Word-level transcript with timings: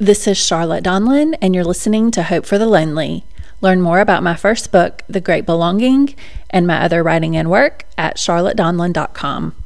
This 0.00 0.28
is 0.28 0.38
Charlotte 0.38 0.84
Donlin, 0.84 1.36
and 1.42 1.56
you're 1.56 1.64
listening 1.64 2.12
to 2.12 2.22
Hope 2.22 2.46
for 2.46 2.56
the 2.56 2.68
Lonely. 2.68 3.24
Learn 3.60 3.80
more 3.80 3.98
about 3.98 4.22
my 4.22 4.36
first 4.36 4.70
book, 4.70 5.02
The 5.08 5.20
Great 5.20 5.44
Belonging, 5.44 6.14
and 6.50 6.68
my 6.68 6.84
other 6.84 7.02
writing 7.02 7.36
and 7.36 7.50
work 7.50 7.84
at 7.98 8.16
charlottedonlin.com. 8.16 9.56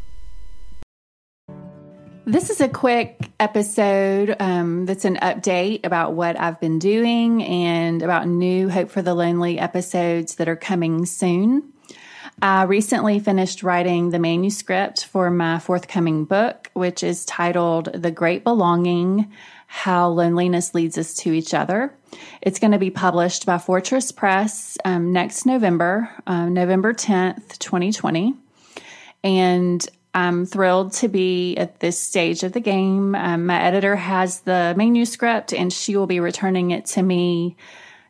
This 2.25 2.49
is 2.49 2.63
a 2.63 2.69
quick 2.71 3.31
episode 3.39 4.35
um, 4.41 4.87
that's 4.87 5.05
an 5.05 5.17
update 5.17 5.85
about 5.85 6.15
what 6.15 6.41
I've 6.41 6.59
been 6.61 6.79
doing 6.79 7.45
and 7.45 8.01
about 8.01 8.27
new 8.27 8.71
Hope 8.71 8.91
for 8.91 9.03
the 9.03 9.13
Lonely 9.13 9.59
episodes 9.59 10.37
that 10.37 10.49
are 10.49 10.57
coming 10.57 11.05
soon. 11.05 11.72
I 12.43 12.65
recently 12.65 13.21
finished 13.21 13.63
writing 13.63 14.11
the 14.11 14.19
manuscript 14.19 15.05
for 15.05 15.31
my 15.31 15.61
forthcoming 15.61 16.25
book, 16.25 16.73
which 16.73 17.05
is 17.05 17.25
titled 17.25 17.93
The 17.95 18.11
Great 18.11 18.43
Belonging 18.43 19.31
How 19.69 20.09
Loneliness 20.09 20.75
Leads 20.75 20.99
Us 20.99 21.15
to 21.19 21.33
Each 21.33 21.55
Other. 21.55 21.95
It's 22.41 22.59
going 22.59 22.73
to 22.73 22.81
be 22.81 22.91
published 22.91 23.47
by 23.47 23.59
Fortress 23.59 24.11
Press 24.11 24.77
um, 24.85 25.13
next 25.13 25.47
November, 25.47 26.11
um, 26.27 26.53
November 26.53 26.93
10th, 26.93 27.61
2020. 27.61 28.35
And 29.23 29.89
I'm 30.13 30.45
thrilled 30.45 30.95
to 30.95 31.07
be 31.07 31.57
at 31.57 31.79
this 31.79 31.97
stage 31.97 32.43
of 32.43 32.55
the 32.55 32.61
game. 32.61 33.15
Um, 33.15 33.47
my 33.47 33.63
editor 33.63 33.95
has 33.95 34.41
the 34.41 34.75
manuscript 34.77 35.55
and 35.55 35.73
she 35.73 35.97
will 35.97 36.09
be 36.09 36.19
returning 36.19 36.73
it 36.73 36.87
to 36.87 37.03
me 37.05 37.57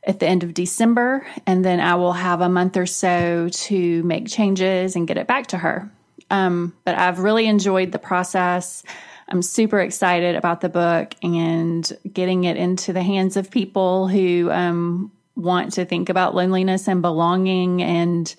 at 0.05 0.19
the 0.19 0.27
end 0.27 0.43
of 0.43 0.55
December, 0.55 1.27
and 1.47 1.65
then 1.65 1.79
I 1.79 1.95
will 1.95 2.13
have 2.13 2.41
a 2.41 2.49
month 2.49 2.77
or 2.77 2.87
so 2.87 3.49
to 3.49 4.03
make 4.03 4.27
changes 4.27 4.97
and 4.97 5.07
get 5.07 5.17
it 5.17 5.27
back 5.27 5.49
to 5.49 5.59
her. 5.59 5.91
Um, 6.31 6.75
but 6.85 6.97
I've 6.97 7.21
really 7.21 7.47
enjoyed 7.47 7.93
the 7.93 7.99
process. 7.99 8.83
I'm 9.29 9.43
super 9.43 9.81
excited 9.81 10.35
about 10.35 10.61
the 10.61 10.69
book 10.69 11.15
and 11.23 11.91
getting 12.13 12.45
it 12.45 12.57
into 12.57 12.93
the 12.93 13.03
hands 13.03 13.37
of 13.37 13.51
people 13.51 14.09
who 14.09 14.51
um, 14.51 15.13
want 15.37 15.75
to 15.75 15.85
think 15.85 16.09
about 16.09 16.35
loneliness 16.35 16.89
and 16.89 17.01
belonging 17.01 17.83
and 17.83 18.35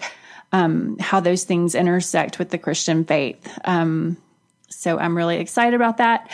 um, 0.52 0.98
how 1.00 1.20
those 1.20 1.46
things 1.46 1.76
intersect 1.76 2.40
with 2.40 2.50
the 2.50 2.58
Christian 2.58 3.06
faith. 3.06 3.60
Um, 3.64 4.18
so 4.70 5.00
I'm 5.00 5.16
really 5.16 5.38
excited 5.38 5.76
about 5.76 5.98
that. 5.98 6.30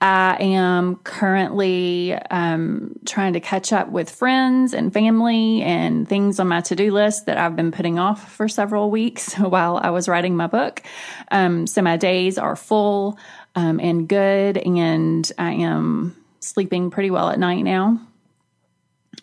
I 0.00 0.36
am 0.40 0.96
currently 0.96 2.14
um, 2.14 2.98
trying 3.04 3.34
to 3.34 3.40
catch 3.40 3.70
up 3.70 3.90
with 3.90 4.08
friends 4.08 4.72
and 4.72 4.92
family 4.92 5.60
and 5.60 6.08
things 6.08 6.40
on 6.40 6.48
my 6.48 6.62
to 6.62 6.74
do 6.74 6.90
list 6.90 7.26
that 7.26 7.36
I've 7.36 7.54
been 7.54 7.70
putting 7.70 7.98
off 7.98 8.32
for 8.32 8.48
several 8.48 8.90
weeks 8.90 9.34
while 9.38 9.76
I 9.76 9.90
was 9.90 10.08
writing 10.08 10.36
my 10.36 10.46
book. 10.46 10.82
Um, 11.30 11.66
so 11.66 11.82
my 11.82 11.98
days 11.98 12.38
are 12.38 12.56
full 12.56 13.18
um, 13.54 13.78
and 13.78 14.08
good, 14.08 14.56
and 14.56 15.30
I 15.36 15.52
am 15.52 16.16
sleeping 16.40 16.90
pretty 16.90 17.10
well 17.10 17.28
at 17.28 17.38
night 17.38 17.62
now. 17.62 18.00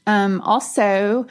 Um, 0.06 0.41
also, 0.41 1.25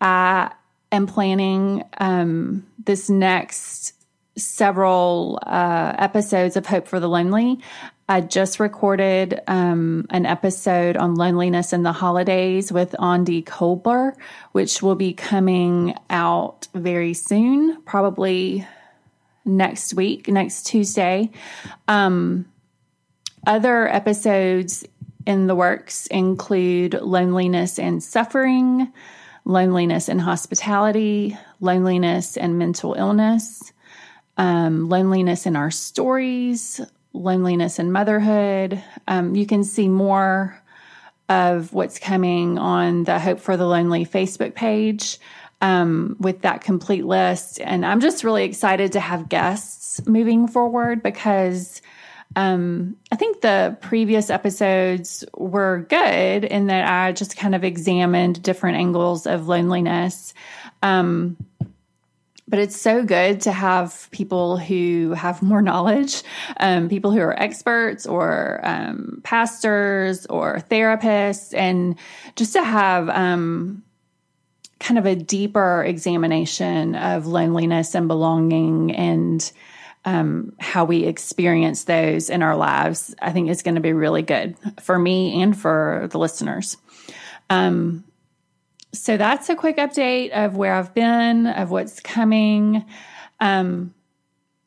I 0.00 0.50
am 0.90 1.06
planning 1.06 1.84
um, 1.98 2.66
this 2.84 3.08
next 3.08 3.94
several 4.36 5.38
uh, 5.42 5.94
episodes 5.98 6.56
of 6.56 6.66
Hope 6.66 6.88
for 6.88 6.98
the 6.98 7.08
Lonely. 7.08 7.60
I 8.12 8.20
just 8.20 8.60
recorded 8.60 9.40
um, 9.46 10.04
an 10.10 10.26
episode 10.26 10.98
on 10.98 11.14
loneliness 11.14 11.72
in 11.72 11.82
the 11.82 11.92
holidays 11.92 12.70
with 12.70 12.94
Aundi 12.98 13.42
Kolber, 13.42 14.14
which 14.52 14.82
will 14.82 14.96
be 14.96 15.14
coming 15.14 15.94
out 16.10 16.68
very 16.74 17.14
soon, 17.14 17.80
probably 17.86 18.66
next 19.46 19.94
week, 19.94 20.28
next 20.28 20.64
Tuesday. 20.64 21.30
Um, 21.88 22.44
other 23.46 23.88
episodes 23.88 24.84
in 25.26 25.46
the 25.46 25.54
works 25.54 26.06
include 26.08 26.92
loneliness 26.92 27.78
and 27.78 28.02
suffering, 28.02 28.92
loneliness 29.46 30.10
and 30.10 30.20
hospitality, 30.20 31.38
loneliness 31.60 32.36
and 32.36 32.58
mental 32.58 32.92
illness, 32.92 33.72
um, 34.36 34.90
loneliness 34.90 35.46
in 35.46 35.56
our 35.56 35.70
stories, 35.70 36.78
loneliness 37.12 37.78
and 37.78 37.92
motherhood. 37.92 38.82
Um, 39.08 39.34
you 39.34 39.46
can 39.46 39.64
see 39.64 39.88
more 39.88 40.60
of 41.28 41.72
what's 41.72 41.98
coming 41.98 42.58
on 42.58 43.04
the 43.04 43.18
Hope 43.18 43.40
for 43.40 43.56
the 43.56 43.66
Lonely 43.66 44.04
Facebook 44.04 44.54
page 44.54 45.18
um, 45.60 46.16
with 46.18 46.42
that 46.42 46.62
complete 46.62 47.04
list. 47.04 47.60
And 47.60 47.86
I'm 47.86 48.00
just 48.00 48.24
really 48.24 48.44
excited 48.44 48.92
to 48.92 49.00
have 49.00 49.28
guests 49.28 50.04
moving 50.06 50.48
forward 50.48 51.02
because 51.02 51.80
um, 52.34 52.96
I 53.10 53.16
think 53.16 53.40
the 53.40 53.76
previous 53.80 54.30
episodes 54.30 55.24
were 55.36 55.86
good 55.88 56.44
in 56.44 56.66
that 56.66 56.88
I 56.88 57.12
just 57.12 57.36
kind 57.36 57.54
of 57.54 57.62
examined 57.62 58.42
different 58.42 58.78
angles 58.78 59.26
of 59.26 59.48
loneliness. 59.48 60.34
Um, 60.82 61.36
but 62.52 62.58
it's 62.58 62.78
so 62.78 63.02
good 63.02 63.40
to 63.40 63.50
have 63.50 64.08
people 64.10 64.58
who 64.58 65.14
have 65.14 65.40
more 65.40 65.62
knowledge, 65.62 66.22
um, 66.60 66.86
people 66.86 67.10
who 67.10 67.18
are 67.18 67.32
experts 67.42 68.04
or 68.04 68.60
um, 68.62 69.22
pastors 69.24 70.26
or 70.26 70.58
therapists, 70.70 71.54
and 71.56 71.98
just 72.36 72.52
to 72.52 72.62
have 72.62 73.08
um, 73.08 73.82
kind 74.80 74.98
of 74.98 75.06
a 75.06 75.16
deeper 75.16 75.82
examination 75.82 76.94
of 76.94 77.26
loneliness 77.26 77.94
and 77.94 78.06
belonging 78.06 78.94
and 78.94 79.50
um, 80.04 80.52
how 80.60 80.84
we 80.84 81.04
experience 81.04 81.84
those 81.84 82.28
in 82.28 82.42
our 82.42 82.54
lives, 82.54 83.14
I 83.22 83.32
think 83.32 83.48
is 83.48 83.62
going 83.62 83.76
to 83.76 83.80
be 83.80 83.94
really 83.94 84.20
good 84.20 84.58
for 84.78 84.98
me 84.98 85.40
and 85.40 85.58
for 85.58 86.06
the 86.10 86.18
listeners. 86.18 86.76
Um, 87.48 88.04
so 88.92 89.16
that's 89.16 89.48
a 89.48 89.56
quick 89.56 89.78
update 89.78 90.30
of 90.30 90.56
where 90.56 90.74
I've 90.74 90.94
been, 90.94 91.46
of 91.46 91.70
what's 91.70 92.00
coming. 92.00 92.84
Um, 93.40 93.94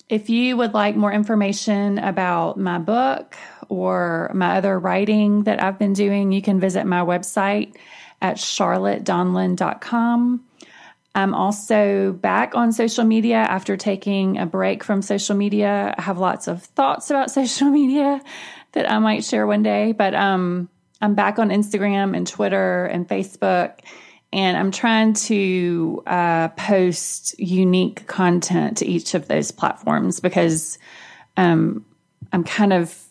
if 0.09 0.30
you 0.30 0.58
would 0.58 0.74
like 0.74 0.96
more 0.96 1.12
information 1.12 2.00
about 2.00 2.58
my 2.58 2.80
book 2.80 3.36
or 3.69 4.31
my 4.34 4.58
other 4.58 4.80
writing 4.80 5.44
that 5.44 5.62
I've 5.62 5.80
been 5.80 5.94
doing, 5.94 6.31
you 6.31 6.41
can 6.41 6.59
visit 6.59 6.86
my 6.86 7.02
website 7.02 7.75
at 8.22 8.38
charlottedonlin.com. 8.38 10.44
I'm 11.16 11.34
also 11.34 12.12
back 12.12 12.56
on 12.56 12.74
social 12.74 13.06
media 13.06 13.38
after 13.38 13.78
taking 13.78 14.38
a 14.38 14.46
break 14.46 14.84
from 14.84 15.02
social 15.02 15.36
media. 15.36 15.96
I 15.97 16.02
have 16.02 16.18
lots 16.18 16.47
of 16.47 16.63
thoughts 16.63 17.09
about 17.09 17.31
social 17.31 17.69
media 17.69 18.22
that 18.74 18.92
I 18.92 19.00
might 19.00 19.24
share 19.24 19.47
one 19.47 19.63
day, 19.63 19.92
but 19.92 20.13
um, 20.13 20.69
I'm 21.02 21.16
back 21.16 21.40
on 21.40 21.50
Instagram 21.50 22.18
and 22.18 22.28
Twitter 22.28 22.86
and 22.86 23.07
Facebook 23.07 23.80
and 24.35 24.57
I'm 24.57 24.72
trying 24.72 25.13
to 25.13 26.03
uh, 26.06 26.50
post 26.50 27.40
unique 27.40 28.06
content 28.06 28.79
to 28.79 28.85
each 28.85 29.13
of 29.13 29.29
those 29.29 29.51
platforms 29.51 30.19
because 30.19 30.78
um, 31.38 31.85
I'm 32.34 32.44
kind 32.44 32.74
of 32.74 33.01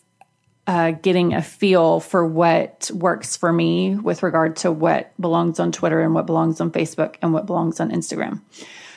uh, 0.67 0.91
getting 0.91 1.33
a 1.33 1.41
feel 1.41 1.99
for 1.99 2.23
what 2.27 2.91
works 2.93 3.37
for 3.37 3.51
me 3.51 3.95
with 3.95 4.21
regard 4.21 4.57
to 4.57 4.71
what 4.71 5.19
belongs 5.19 5.59
on 5.59 5.71
Twitter 5.71 5.99
and 5.99 6.13
what 6.13 6.27
belongs 6.27 6.61
on 6.61 6.69
Facebook 6.69 7.15
and 7.23 7.33
what 7.33 7.47
belongs 7.47 7.79
on 7.79 7.89
Instagram. 7.89 8.39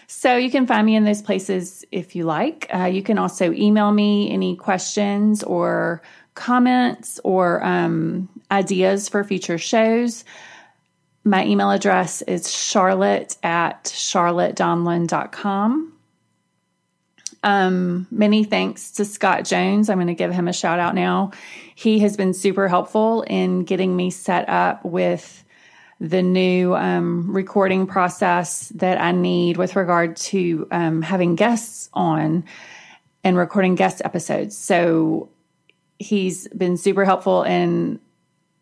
So 0.07 0.37
you 0.37 0.51
can 0.51 0.67
find 0.67 0.85
me 0.85 0.97
in 0.97 1.05
those 1.05 1.23
places 1.23 1.83
if 1.91 2.15
you 2.15 2.25
like. 2.25 2.69
Uh, 2.75 2.85
you 2.85 3.03
can 3.03 3.17
also 3.17 3.53
email 3.53 3.91
me 3.91 4.31
any 4.31 4.55
questions 4.55 5.43
or 5.43 6.03
comments 6.35 7.21
or 7.25 7.65
um, 7.65 8.29
ideas 8.51 9.09
for 9.09 9.25
future 9.25 9.59
shows. 9.59 10.25
My 11.29 11.45
email 11.45 11.71
address 11.71 12.23
is 12.23 12.51
charlotte 12.51 13.37
at 13.43 13.85
charlottedonlin.com. 13.85 15.93
Um, 17.43 18.07
many 18.11 18.45
thanks 18.45 18.93
to 18.93 19.05
Scott 19.05 19.45
Jones. 19.45 19.91
I'm 19.91 19.99
going 19.99 20.07
to 20.07 20.15
give 20.15 20.33
him 20.33 20.49
a 20.49 20.55
shout 20.55 20.79
out 20.79 20.95
now. 20.95 21.33
He 21.75 21.99
has 21.99 22.17
been 22.17 22.33
super 22.33 22.67
helpful 22.67 23.27
in 23.27 23.65
getting 23.65 23.95
me 23.95 24.09
set 24.09 24.49
up 24.49 24.83
with 24.87 25.45
the 26.01 26.23
new 26.23 26.75
um, 26.75 27.31
recording 27.31 27.87
process 27.87 28.71
that 28.71 28.99
I 28.99 29.13
need 29.13 29.59
with 29.59 29.77
regard 29.77 30.17
to 30.17 30.67
um, 30.71 31.03
having 31.03 31.35
guests 31.35 31.91
on 31.93 32.43
and 33.23 33.37
recording 33.37 33.75
guest 33.75 34.01
episodes. 34.03 34.57
So 34.57 35.29
he's 35.99 36.49
been 36.49 36.79
super 36.79 37.05
helpful 37.05 37.43
in 37.43 38.01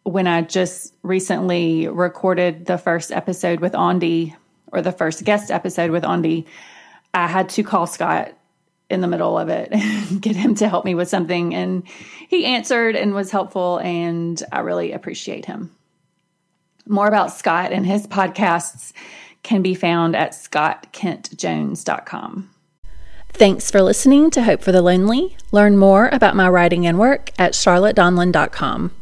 when 0.06 0.26
I 0.28 0.42
just 0.42 0.94
recently 1.02 1.88
recorded 1.88 2.66
the 2.66 2.78
first 2.78 3.10
episode 3.10 3.58
with 3.58 3.72
Aundi 3.72 4.36
or 4.68 4.80
the 4.80 4.92
first 4.92 5.24
guest 5.24 5.50
episode 5.50 5.90
with 5.90 6.04
Aundi, 6.04 6.46
I 7.12 7.26
had 7.26 7.48
to 7.50 7.62
call 7.64 7.88
Scott 7.88 8.32
in 8.88 9.00
the 9.00 9.08
middle 9.08 9.36
of 9.36 9.48
it 9.48 9.70
and 9.72 10.22
get 10.22 10.36
him 10.36 10.54
to 10.56 10.68
help 10.68 10.84
me 10.84 10.94
with 10.94 11.08
something. 11.08 11.56
And 11.56 11.82
he 12.28 12.46
answered 12.46 12.94
and 12.94 13.14
was 13.14 13.32
helpful, 13.32 13.78
and 13.78 14.40
I 14.52 14.60
really 14.60 14.92
appreciate 14.92 15.46
him. 15.46 15.72
More 16.86 17.08
about 17.08 17.32
Scott 17.32 17.72
and 17.72 17.84
his 17.84 18.06
podcasts 18.06 18.92
can 19.42 19.60
be 19.60 19.74
found 19.74 20.14
at 20.14 20.30
scottkentjones.com. 20.32 22.50
Thanks 23.30 23.72
for 23.72 23.82
listening 23.82 24.30
to 24.30 24.44
Hope 24.44 24.62
for 24.62 24.70
the 24.70 24.82
Lonely. 24.82 25.36
Learn 25.50 25.76
more 25.76 26.08
about 26.12 26.36
my 26.36 26.48
writing 26.48 26.86
and 26.86 26.96
work 26.96 27.32
at 27.38 27.54
charlottedonlin.com. 27.54 28.92